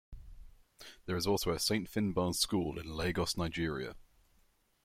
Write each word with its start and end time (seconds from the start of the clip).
There 1.05 1.15
is 1.15 1.27
also 1.27 1.51
a 1.51 1.59
Saint 1.59 1.87
Finbarr's 1.87 2.39
school 2.39 2.79
in 2.79 2.91
Lagos, 2.91 3.37
Nigeria. 3.37 3.93